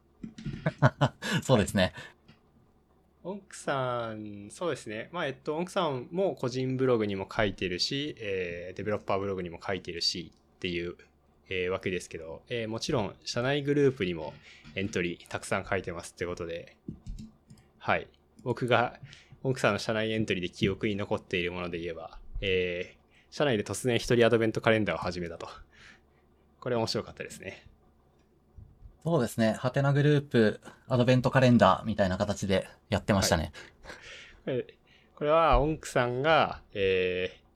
[0.90, 1.14] な。
[1.42, 1.92] そうですね。
[3.22, 5.08] 音クさん、そうですね。
[5.12, 10.96] まあ、えっと、音クさんも個人ブログにも書いてるし、えーデベロッパーブログにも書いてるしっていう、
[11.48, 14.34] えーわけですけど、えーもちろん、社内グループにも
[14.74, 16.76] エントリーたくさん書いてますってことで、
[17.78, 18.08] はい。
[18.42, 18.98] 僕が、
[19.42, 22.98] 音クさんの社内エントリーで記憶に残っているもので言えば、えー
[23.30, 25.48] 社内で突然一人アドベントカレンダーを始めたと。
[26.60, 27.66] これ面白かったですね。
[29.04, 29.52] そうですね。
[29.52, 33.52] ハテナグループ、アドベントカレンダーみたいな形でやってましたね。
[34.44, 34.66] これ
[35.14, 37.48] これは、オンクさんが、えー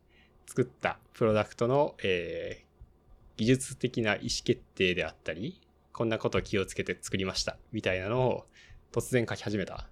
[0.47, 5.59] 作ったプロダクトの、えー技術的な意思決定であったり、
[5.95, 8.47] こんなことを気をつけて作りました、みたいなのを
[8.93, 9.89] 突然書き始めた。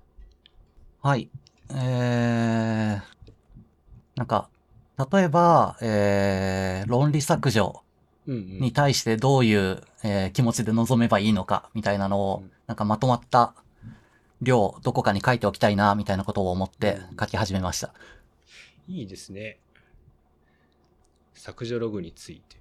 [1.00, 1.30] はい。
[1.74, 3.02] えー、
[4.16, 4.48] なんか、
[5.12, 7.82] 例えば、えー、論理削除
[8.26, 8.60] うんうん。
[8.60, 13.54] に対してどういう、えー気持ちで臨めばいいのか、みたいなのをうん、なんかまとまった
[14.42, 17.92] 量、どこかに書いておきたいな、みたいなことを思って書き始めました。
[18.88, 19.58] いいですね。
[21.34, 22.56] 削除ログについて。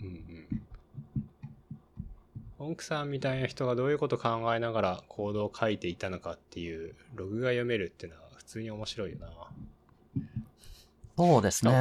[0.00, 0.62] うんうん。
[2.58, 9.28] オンクさんみたいな人がどういうこと考えながらコードを書いていたのかっていうログが読めるっていうのは普通に面白いよな。
[11.16, 11.72] そうですね。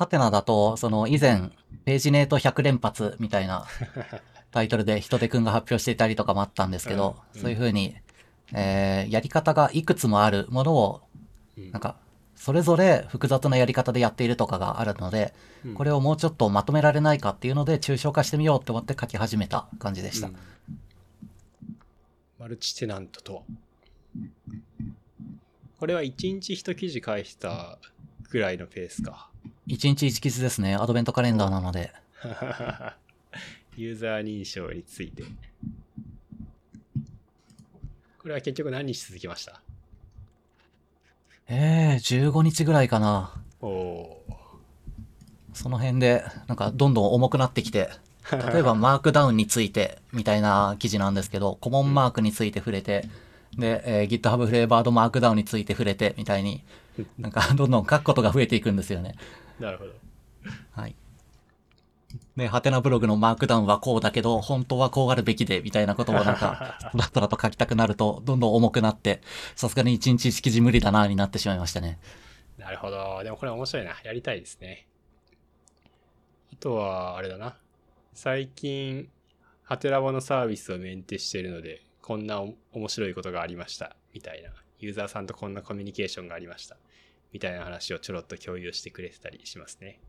[0.00, 1.50] ハテナだと、その以前、
[1.84, 3.66] ページネート100連発みたいな
[4.50, 7.96] タイトルで人手くんが発表していたりとかもあったんですけど、うんそういう風に、
[8.52, 11.02] えーやり方がいくつもあるものを、
[11.56, 11.96] うんなんか、
[12.42, 20.28] それぞれ複雑なやり方でやっているとかがあるので、うんこれをもうちょっとまとめられないかっていうので、抽象化してみようって思って書き始めた感じでした。
[20.28, 20.36] うん
[22.38, 23.42] マルチテナントとは
[25.78, 27.78] これは1日1記事返した
[28.30, 29.28] ぐらいのペースか。
[29.68, 30.74] 1日1記事ですね。
[30.76, 31.92] アドベントカレンダーなので。
[33.76, 35.24] ユーザー認証について。
[38.18, 39.60] これは結局何日続きました？
[41.52, 43.32] えー、15日ぐらいかな。
[43.60, 44.22] おお
[45.52, 48.52] その辺で、なんかどんどん重くなってきて、ー。
[48.52, 53.08] 例えば マークダウンについてみたいな記事なんですけど、コモンマークについて触れて、
[53.58, 56.62] で、えー GitHub フレーバードマークダウンについて触れてみたいに、
[57.18, 59.16] なんかどんどん書くことが増えていくんですよね。
[59.58, 59.90] なるほど。
[60.70, 60.94] はい。
[62.36, 69.20] で、ハテナブログのマークダウンはこうだけど、本当はこうあるべきで、みたいなことをなんか、ト ラトラと書きたくなると、どんどん重くなって、
[69.56, 71.98] さすがに1日1記事無理だな、になってしまいましたね。
[72.58, 73.22] なるほど。
[73.22, 73.96] でもこれ面白いな。
[74.04, 74.86] やりたいですね。
[76.52, 77.56] あとは、あれだな。
[78.12, 79.08] 最近、
[79.62, 83.96] ハテラボのサービスをメンテしているので、こんなお面白いことがありました。
[84.12, 84.50] みたいな。
[84.78, 86.76] ユーザーさんとこんなコミュニケーションがありました。
[87.32, 90.00] みたいな話をちょろっと共有してくれてたりしますね。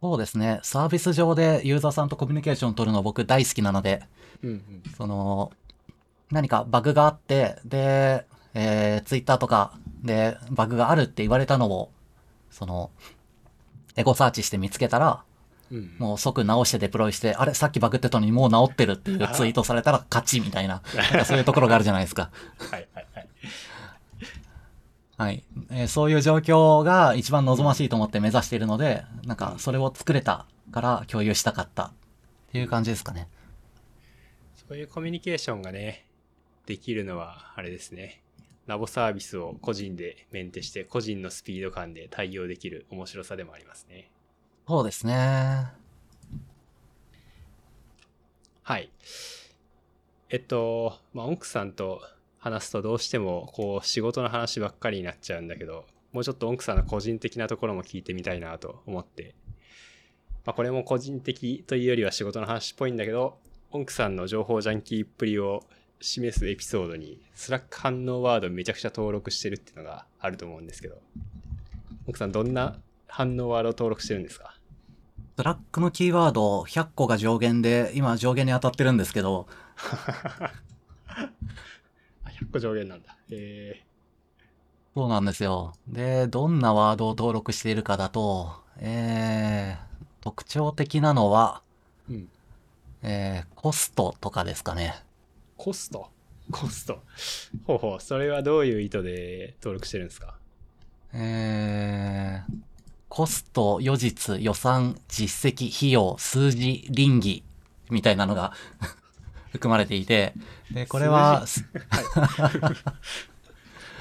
[0.00, 0.60] そうですね。
[0.62, 4.02] サービス上でユーザーさんとコミュニケーションを取るの僕大好きなので、
[4.42, 4.82] うんうん。
[4.96, 5.52] その、
[6.30, 11.90] 何かバグがあって、で、えー、ツイッターとかでバグがあるって言われたのを、
[12.50, 12.90] その、
[13.96, 15.22] エゴサーチして見つけたら、
[15.70, 22.30] うん、もう即直してデプロイして、あれさっきバグってたのにもう直ってるっていうツイートされたら勝ちみたいな、なんかそういうところがあるじゃないですか。
[22.58, 23.28] はいはいはい。
[25.20, 25.44] はい。
[25.70, 31.92] えーそういう状況が一番望ましいと思って目指しているので、なんかそれを作れたから共有したかったっ
[32.52, 33.28] ていう感じですかね。
[34.66, 36.06] そういうコミュニケーションがね、
[36.64, 38.22] できるのは、あれですね。
[38.66, 44.10] ラボサービスを個人でメンテして、個人のスピード感で対応できる面白さでもありますね。
[44.66, 45.66] そうですね。
[48.62, 48.90] はい。
[50.30, 52.00] えっと、まあ、奥さんと
[52.40, 59.34] 話すとどうしても、こう、仕事の話ばっかりになっちゃうんだけど、もうちょっとオンクさんの個人的なところも聞いてみたいなと思って、
[60.44, 63.38] まあ、これも個人的というよりは仕事の話っぽいんだけど、
[63.70, 65.62] オンクさんの情報ジャンキーっぷりを
[66.00, 70.96] 示すエピソードに、 Slack 反応ワードめちゃくちゃ登録してるっていうのがあると思うんですけど、
[72.06, 74.54] オンクさんどんな反応ワードを登録してるんですか？
[75.36, 80.52] Slackのキーワード100個が上限で、今上限に当たってるんですけど、あ
[81.16, 81.30] 100
[82.50, 83.16] 個上限なんだ。
[83.30, 83.82] え
[84.94, 85.74] そうなんですよ。
[85.86, 92.28] で、どんなワードを登録しているかだと、えー、特徴的なのは、ー、うん。
[93.02, 94.94] えー、コストとかですかね。
[95.56, 96.10] コスト？
[96.50, 97.02] コスト？
[97.66, 100.34] ほうほう、それはどういう意図で登録してるんですか？
[101.12, 102.54] えー、
[103.08, 107.44] コスト、予実、予算、実績、費用、数字、倫理、
[107.90, 108.52] みたいなのが
[109.50, 110.34] 含まれていて、
[110.70, 111.64] で、これは、す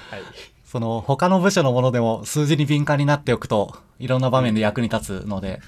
[0.10, 0.22] はい。
[0.66, 5.62] その、他の部署のものでも数字に敏感になっておくと、いろんな場面で役に立つので、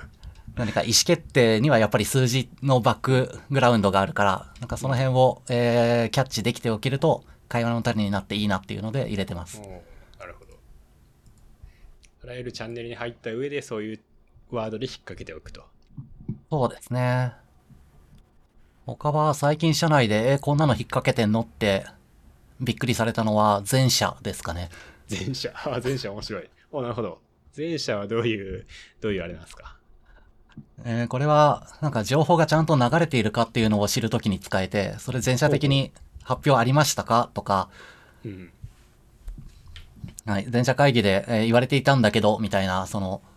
[0.56, 9.60] 何か意思決定にはやっぱり数字のバックグラウンドがあるから、なんかその辺を、えー、キャッチできておけると、会話の種になっていいなっていうので入れてます。
[10.18, 10.54] なるほど。
[12.24, 14.00] あらゆるチャンネルに入った上でそういう
[14.50, 15.64] ワードで引っ掛けておくと。
[16.50, 17.34] そうですね。
[18.86, 21.86] 他は最近社内で、えーこんなの引っ掛けてんのって、
[22.60, 24.70] びっくりされたのは前者ですかね。
[25.10, 25.50] 前者？
[25.66, 26.48] あ、前者面白い。
[26.72, 27.18] お、なるほど。
[27.56, 28.66] 前者はどういう、
[29.00, 29.76] どういうあれなんですか？
[30.84, 37.30] えーこれは、なんか情報がちゃんと流れているかっていうのを知るときに使えて、それ全社的に発表ありましたか？
[37.34, 37.68] とか、
[38.24, 38.52] うん。
[40.26, 43.35] はい、全社会議で、えー言われていたんだけど、みたいな、その、ん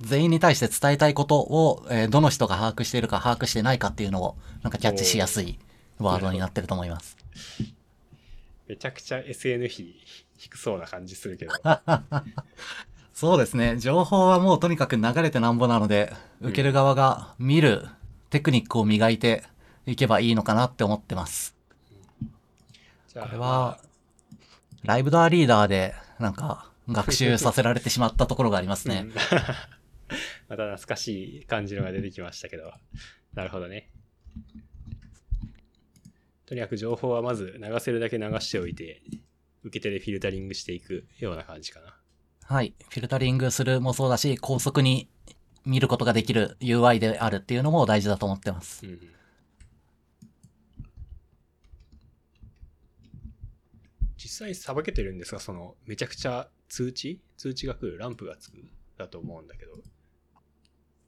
[0.00, 5.58] 全員に対して伝えたいことを、えーどの人が把握しているか把握してないかっていうのを、なんかキャッチしやすい
[5.98, 7.16] ワードになってると思います。
[8.66, 9.94] めちゃくちゃ SN 比
[10.38, 11.52] 低そうな感じするけど。
[13.12, 13.76] そうですね。
[13.76, 17.86] 情報はもうとにかく流れてなんぼなので、受ける側が見る
[18.30, 19.44] テクニックを磨いて
[19.86, 21.54] いけばいいのかなって思ってます。
[23.08, 23.80] じゃあ、これは、
[24.84, 29.14] ライブドアリーダーで、なんか、学習させられてしまったところがありますねうん。
[30.48, 32.72] また懐かしい感じのが出てきましたけど。
[33.34, 33.90] なるほどね。
[36.46, 39.02] とにかく情報はまず流せるだけ流しておいて、
[39.62, 41.96] 受け手でフィルタリングしていくような感じかな。
[42.42, 42.74] はい。
[42.88, 45.08] フィルタリングするもそうだし、高速に
[45.64, 48.84] 見ることができる UI であるっていうのも大事だと思ってます。
[48.84, 49.00] うんうん。
[54.16, 57.20] 実際さばけてるんですが、その、めちゃくちゃ通知？
[57.36, 57.98] 通知が来る？
[57.98, 58.64] ランプがつく？
[58.96, 59.72] だと思うんだけど。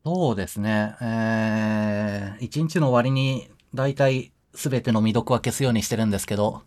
[0.04, 0.96] そうですね。
[1.00, 6.62] えー、一日の終わりに、だいたいすべての未読は消すようにしてるんですけど、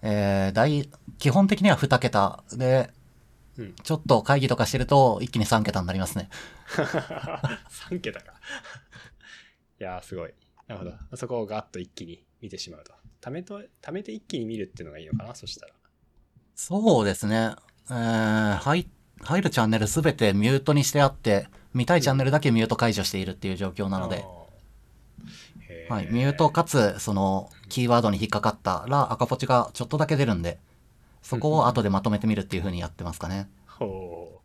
[0.00, 0.88] えー、大、
[1.18, 2.90] 基本的には2桁で、
[3.58, 6.28] うんちょっと会議とかしてると一気に3桁になりますね。
[7.90, 8.34] 3桁か。
[9.80, 10.34] いやー、すごい。
[10.68, 11.16] なるほど。
[11.16, 12.92] そこをガッと一気に見てしまうと。
[13.20, 15.72] 貯めと、貯めて一気に見るっていうのがいいのかなそしたら。
[16.54, 17.54] そうですね。
[17.90, 18.86] えー、入、
[19.20, 24.24] 入るチャンネルすべてミュートにしてあって、見たいチャンネルだけミュート解除しているっていう状況なので、
[25.88, 30.58] はい、ミュートかつ、その、キーワードに引っかかったら赤ポチがちょっとだけ出るんで、
[31.22, 33.48] そこを後でまとめてみるっていう風にやってますかね。
[33.66, 34.40] ほ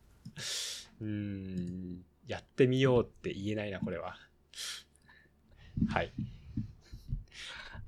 [1.00, 1.04] う。
[1.04, 2.02] うーん。
[2.28, 4.16] やってみようって言えないな、これは。
[5.90, 6.12] はい。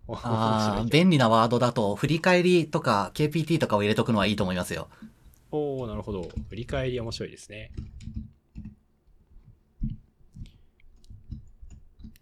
[0.05, 4.89] おあ便利なワードだと、振り返りとか KPT とかを入れとくのはいいと思いますよ。
[5.53, 6.27] おおなるほど。
[6.49, 7.71] 振り返り面白いですね。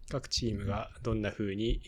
[0.10, 1.82] 各チームがどんな風に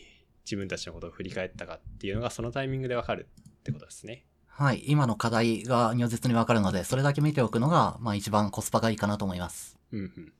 [0.45, 3.27] 自分たちのことを振り返ったかっていうのがそのタイミングでわかる
[3.59, 4.25] ってことですね。
[4.47, 9.77] はい、今の課題が如実にわかるので、それだけ見ておくのが、まあ一番コスパがいいかなと思います。
[9.91, 10.33] うんうん。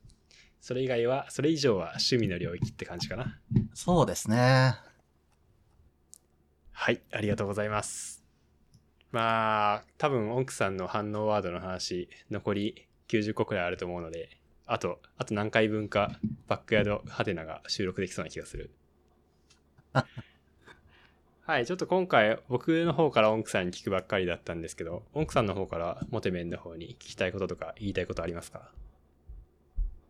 [0.62, 3.38] それ以外は、それ以上は趣味の領域って感じかな。
[3.74, 4.74] そうですね。
[6.72, 8.23] はい、ありがとうございます。
[9.14, 14.28] まあ、多分、オンクさんの反応ワードの話、残り90個くらいあると思うので、
[14.66, 18.72] あと、あと何回分か、バックヤードハテナが収録できそうな気がする。
[21.46, 28.72] はい、ちょっと今回、僕の方からオンクさんに聞くばっかりだったんですけど、オンクさんの方からモテメンの方に聞きたいこととか言いたいことありますか？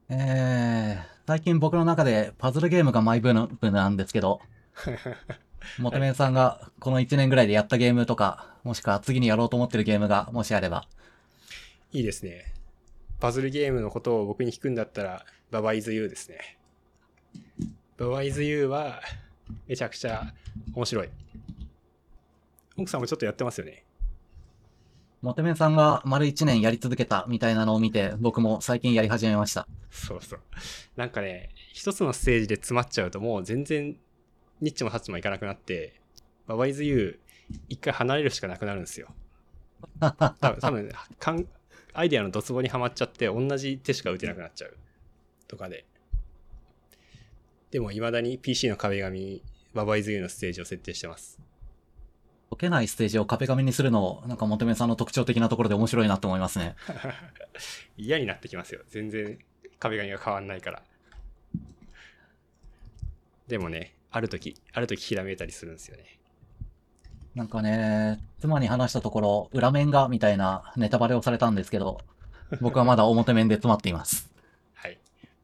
[0.08, 4.40] えー、最近僕の中でパズルゲームがマイブームなんですけど、
[5.78, 10.88] モテメンさんがこの1年ぐらいでやったゲームとか、もしくは次にやろうと思ってるゲームがもしあれば。
[11.92, 12.52] いいですね。
[13.20, 16.58] パズルゲームのことを僕に聞くんだったら、ババイズユーですね。
[17.98, 19.00] ババイズユーは、
[19.68, 20.32] めちゃくちゃ
[20.74, 21.10] 面白い。
[22.76, 23.84] 奥さんもちょっとやってますよね。
[25.22, 29.66] モテメンさんが丸1年やり続けたみたいなのを見て、僕も最近やり始めました。
[29.90, 30.40] そうそう。
[30.96, 33.96] なんかね、一つのステージで詰まっちゃうともう全然、
[34.60, 36.00] ニッチもサッチもいかなくなって、
[36.46, 37.23] ババイズユー、
[37.68, 39.08] 一回離れるしかなくなるんですよ。
[40.00, 41.46] 多分、多分かん
[41.92, 44.76] アイデアのドツボにはまっちゃって、同じ手しか打てなくなっちゃう。
[45.46, 45.86] とかで。
[47.70, 49.42] でも、未だに PC の壁紙に
[49.74, 51.38] ババイズユーのステージを設定してます。
[52.50, 56.76] 解けないステージを壁紙にするの、なんかモテメンさんの特徴的なところで面白いなと思いますね。
[57.96, 58.82] 嫌になってきますよ。
[58.88, 59.38] 全然
[59.78, 60.82] 壁紙が変わんないから。
[63.46, 66.18] でもね、ある時、ある時ひらめいたりするんですよね。
[67.34, 72.00] なんかね、妻に話したところ、裏面がみたいなネタバレをされたんですけど、
[72.60, 74.30] 僕はまだ表面で詰まっています。
[74.74, 74.98] はい。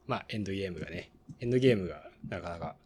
[0.07, 1.11] まあ、エンドゲームがね、
[1.41, 2.76] エンドゲームがなかなか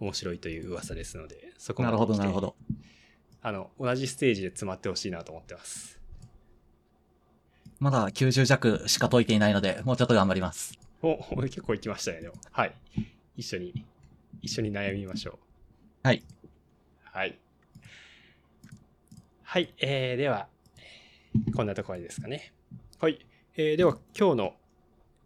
[0.00, 2.56] 面白いという噂ですので、そこまなるほど、なるほど。
[3.42, 6.00] あの、同じステージで詰まってほしいなと思ってます。
[7.78, 10.78] まだ90弱しか解いていないので、もうちょっと頑張ります。
[11.00, 12.34] お、お結構行きましたね、でも。
[12.50, 12.74] はい。
[13.36, 13.84] 一緒に、
[14.42, 15.38] 一緒に悩みましょう。
[16.02, 16.24] はい。
[17.04, 17.38] はい。
[19.52, 20.46] はい、えー、では、
[21.56, 22.52] こんなところですかね。
[23.00, 23.26] はい。
[23.56, 24.54] えー、では、今日の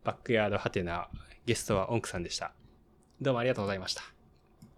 [0.03, 1.11] バックヤードハテナ、
[1.45, 2.55] ゲストはオンクさんでした。
[3.21, 4.01] どうもありがとうございました。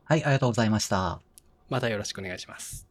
[0.02, 1.20] はい、ありがとうございました。
[1.68, 2.88] またよろしくお願いします。